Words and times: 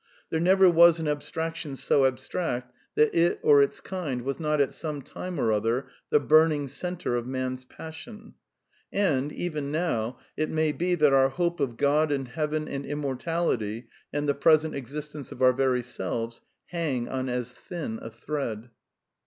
There 0.31 0.39
never 0.39 0.67
was 0.67 0.97
an 0.99 1.07
abstraction 1.07 1.75
so 1.75 2.07
abstract 2.07 2.73
that 2.95 3.13
it 3.13 3.37
or 3.43 3.61
its 3.61 3.79
kind 3.79 4.23
was 4.23 4.39
not 4.39 4.59
at 4.59 4.73
some 4.73 5.03
time 5.03 5.39
or 5.39 5.51
other 5.53 5.85
the 6.09 6.19
burning 6.19 6.65
centre 6.67 7.15
of 7.15 7.27
man's 7.27 7.65
passion; 7.65 8.33
and, 8.91 9.31
even 9.31 9.71
now, 9.71 10.17
it 10.35 10.49
may 10.49 10.71
be 10.71 10.95
that 10.95 11.13
our 11.13 11.29
hope 11.29 11.59
of 11.59 11.79
Ood 11.79 12.11
and 12.11 12.29
heaven 12.29 12.67
and 12.67 12.83
immortality, 12.83 13.89
and 14.11 14.27
the 14.27 14.33
present 14.33 14.73
existence 14.73 15.31
of 15.31 15.43
our 15.43 15.53
very 15.53 15.83
selves 15.83 16.41
hang 16.69 17.07
on 17.07 17.29
as 17.29 17.55
thin 17.55 17.99
a 18.01 18.09
thread. 18.09 18.71